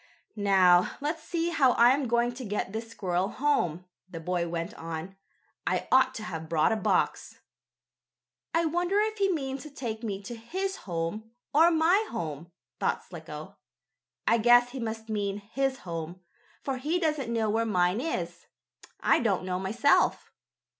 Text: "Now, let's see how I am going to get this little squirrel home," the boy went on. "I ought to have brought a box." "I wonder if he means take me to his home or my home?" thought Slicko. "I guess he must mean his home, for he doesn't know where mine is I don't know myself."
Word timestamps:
"Now, 0.35 0.97
let's 0.99 1.21
see 1.21 1.49
how 1.51 1.73
I 1.73 1.91
am 1.91 2.07
going 2.07 2.33
to 2.33 2.43
get 2.43 2.73
this 2.73 2.85
little 2.85 2.89
squirrel 2.89 3.27
home," 3.29 3.85
the 4.09 4.19
boy 4.19 4.47
went 4.47 4.73
on. 4.73 5.15
"I 5.67 5.87
ought 5.91 6.15
to 6.15 6.23
have 6.23 6.49
brought 6.49 6.71
a 6.71 6.75
box." 6.75 7.37
"I 8.51 8.65
wonder 8.65 8.99
if 8.99 9.19
he 9.19 9.31
means 9.31 9.71
take 9.73 10.01
me 10.01 10.19
to 10.23 10.33
his 10.35 10.75
home 10.89 11.29
or 11.53 11.69
my 11.69 12.07
home?" 12.09 12.51
thought 12.79 13.03
Slicko. 13.03 13.57
"I 14.25 14.39
guess 14.39 14.71
he 14.71 14.79
must 14.79 15.07
mean 15.07 15.37
his 15.37 15.77
home, 15.81 16.19
for 16.63 16.77
he 16.77 16.97
doesn't 16.99 17.31
know 17.31 17.51
where 17.51 17.63
mine 17.63 18.01
is 18.01 18.47
I 19.01 19.19
don't 19.19 19.45
know 19.45 19.59
myself." 19.59 20.31